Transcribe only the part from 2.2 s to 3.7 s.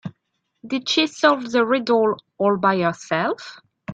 all by herself?